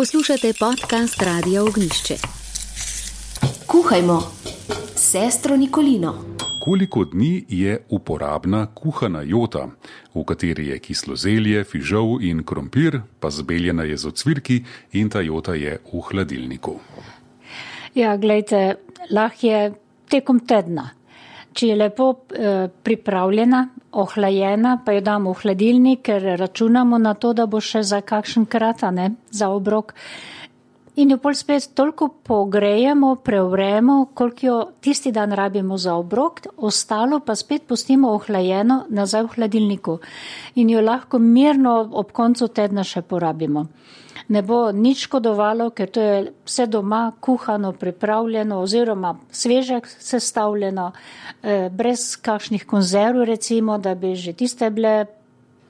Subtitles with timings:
[0.00, 2.14] Poslušate podcast Radio Ognišče.
[3.66, 4.22] Kuhajmo,
[4.94, 6.14] sestro Nikolino.
[6.64, 9.66] Koliko dni je uporabna kuhana jota,
[10.14, 15.20] v kateri je kislo zelje, fižol in krompir, pa zbeljena je z ocvirki in ta
[15.20, 16.78] jota je v hladilniku?
[17.94, 18.74] Ja, gledajte,
[19.10, 19.72] lahko je
[20.08, 20.90] tekom tedna.
[21.52, 27.32] Če je lepo eh, pripravljena, ohlajena, pa jo damo v hladilnik, ker računamo na to,
[27.34, 29.94] da bo še za kakšen krat, ne, za obrok.
[31.00, 37.20] In jo pol spet toliko pogrejemo, prevremo, koliko jo tisti dan rabimo za obrok, ostalo
[37.24, 39.98] pa spet pustimo ohlajeno nazaj v hladilniku.
[40.60, 43.66] In jo lahko mirno ob koncu tedna še porabimo
[44.30, 50.92] ne bo nič škodovalo, ker to je vse doma kuhano, pripravljeno oziroma svežek sestavljeno,
[51.42, 55.06] eh, brez kakšnih konzerv, recimo, da bi že tiste bile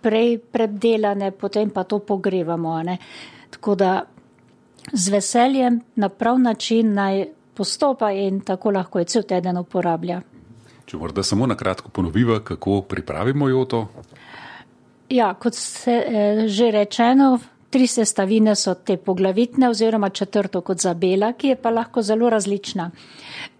[0.00, 2.82] prej preddelane, potem pa to pogrevamo.
[2.82, 2.98] Ne?
[3.50, 4.02] Tako da
[4.92, 10.20] z veseljem na prav način naj postopa in tako lahko je cel teden uporablja.
[10.84, 13.86] Če morda samo na kratko ponoviva, kako pripravimo jo to?
[15.08, 17.38] Ja, kot se eh, že rečeno,
[17.70, 22.90] Tri sestavine so te poglavitne oziroma četrto kot zabela, ki je pa lahko zelo različna.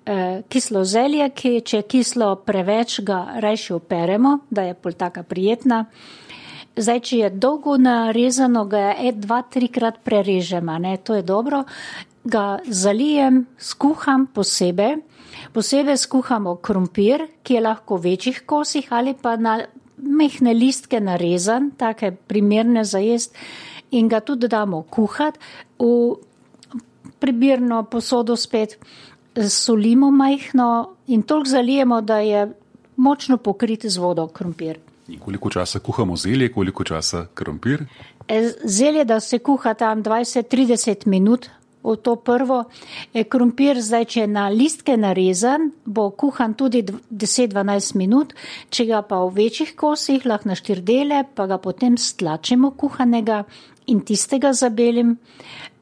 [0.06, 5.22] E, kislo zelje, ki če je kislo preveč, ga rajši operemo, da je pol taka
[5.22, 5.84] prijetna.
[6.76, 11.62] Zdaj, če je dolgo narezano, ga je dva, trikrat prerežemo, ne, to je dobro.
[12.24, 14.98] Ga zalijem, skuham posebej.
[15.54, 19.60] Posebej skuhamo krompir, ki je lahko v večjih kosih ali pa na
[19.96, 23.38] mehne listke narezan, take primerne za jesti
[23.90, 25.38] in ga tudi damo kuhati
[25.78, 26.16] v
[27.18, 28.78] pribirno posodo spet,
[29.48, 32.52] solimo majhno in toliko zalijemo, da je
[32.96, 34.78] močno pokrit z vodo krompir.
[35.08, 37.84] In koliko časa kuhamo zelje, koliko časa krompir?
[38.28, 41.48] E, zelje, da se kuha tam 20-30 minut,
[41.82, 42.64] v to prvo.
[43.14, 48.34] E, krompir zdaj, če je na listke narezan, bo kuhan tudi 10-12 minut,
[48.70, 53.44] če ga pa v večjih kosih, lahko na štirdele, pa ga potem stlačimo kuhanega
[53.90, 55.16] in tistega zabelim.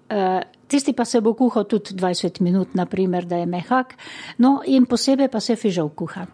[0.08, 3.92] Uh, tisti pa se bo kuhal tudi 20 minut, naprimer, da je mehak,
[4.38, 6.24] no in posebej pa se fižol kuha.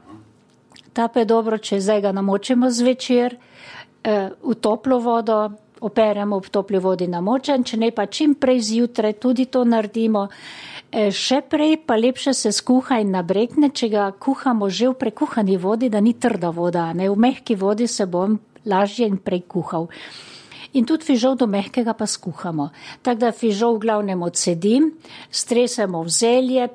[0.95, 5.49] Ta pa je dobro, če zdaj ga namočimo zvečer uh, v toplo vodo,
[5.85, 10.27] operemo v topli vodi namočen, če ne pa čim prej zjutraj tudi to naredimo.
[10.29, 15.57] Uh, še prej pa lepše se skuha in nabrekne, če ga kuhamo že v prekuhani
[15.57, 19.91] vodi, da ni trda voda, ne v mehki vodi se bom lažje in prej kuhal.
[19.91, 20.33] Uh,
[20.75, 22.71] in tudi fižol do mehkega pa skuhamo.
[23.03, 24.91] Tako da fižol v glavnem odsedim,
[25.31, 26.69] stresemo v zelje,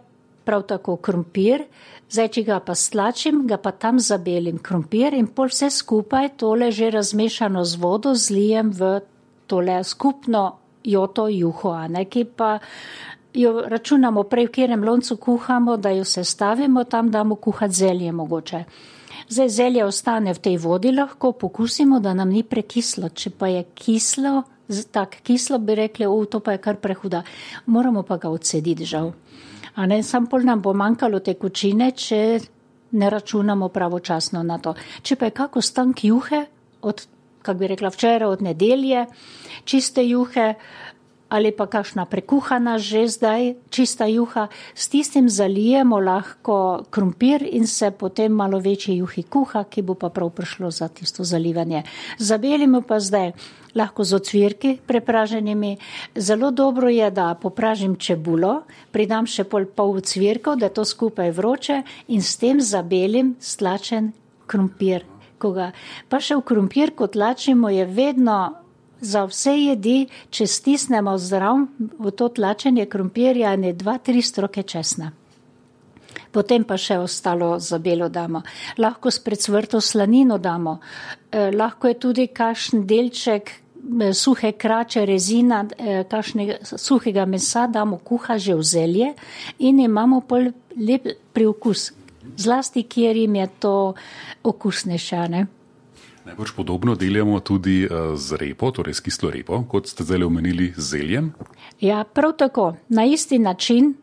[0.49, 1.67] prav tako krompir,
[2.09, 6.71] zdaj, če ga pa slačim, ga pa tam zabelim krompir in pol vse skupaj tole
[6.73, 8.95] že razmešano z vodo zlijem v
[9.45, 10.43] tole skupno
[10.83, 12.57] joto juho, a neki pa
[13.33, 18.63] jo računamo prej, v kjerem loncu kuhamo, da jo sestavimo, tam damo kuhati zelje mogoče.
[19.29, 23.09] Zdaj zelje ostane v tej vodi, lahko pokusimo, da nam ni prekislo.
[23.09, 24.43] Če pa je kislo,
[24.91, 27.21] tako kislo bi rekli, o, to pa je kar prehuda.
[27.65, 29.11] Moramo pa ga odsediti, žal.
[29.13, 29.58] Ne,
[30.03, 32.39] sam pol nam bo manjkalo te kočine, če
[32.91, 34.73] ne računamo pravočasno na to.
[35.01, 36.45] Če pa je kako stank juhe,
[36.81, 37.05] od,
[37.41, 39.05] kak bi rekla včeraj, od nedelje,
[39.65, 40.53] čiste juhe,
[41.29, 47.91] ali pa kakšna prekuhana že zdaj, čista juha, s tistim zalijemo lahko krompir in se
[47.91, 51.83] potem malo večji juhi kuha, ki bo pa prav prišlo za tisto zalivanje.
[52.17, 53.31] Zabelimo pa zdaj
[53.75, 55.77] lahko z ocvirki prepraženimi.
[56.15, 61.81] Zelo dobro je, da popražim čebulo, pridam še pol pol cvirkov, da to skupaj vroče
[62.07, 64.13] in s tem zabelim stlačen
[64.47, 65.05] krompir.
[65.39, 65.71] Koga.
[66.09, 68.39] Pa še v krompir, kot lačimo, je vedno
[68.99, 75.13] za vse jedi, če stisnemo zdrav v to tlačenje krompirja, ne dva, tri stroke česna.
[76.31, 78.41] Potem pa še ostalo za belo damo.
[78.77, 80.79] Lahko s predsvrto slanino damo.
[81.31, 87.97] Eh, lahko je tudi kakšen delček eh, suhe krače rezina, eh, kakšnega suhega mesa damo
[87.97, 89.13] kuha že v zelje
[89.59, 91.91] in imamo pol lep priokus.
[92.37, 93.93] Zlasti, kjer jim je to
[94.43, 95.47] okusnejše.
[96.29, 100.73] Najbolj podobno delamo tudi eh, z repo, torej s kislo repo, kot ste zdaj omenili
[100.77, 101.31] z zeljem.
[101.81, 103.95] Ja, prav tako, na isti način,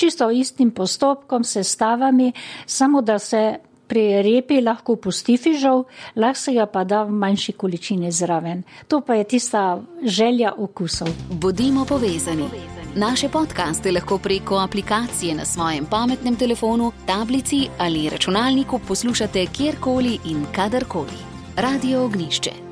[0.00, 2.32] čisto istim postopkom, sestavami,
[2.66, 5.84] samo da se pri repi lahko pusti fižol,
[6.16, 8.62] lahko se ga pa da v manjši količini zraven.
[8.88, 11.08] To pa je tista želja okusov.
[11.30, 12.46] Bodimo povezani.
[12.94, 20.46] Naše podkaste lahko preko aplikacije na svojem pametnem telefonu, tablici ali računalniku poslušate kjerkoli in
[20.54, 21.20] kadarkoli.
[21.56, 22.69] Radio Ognišče.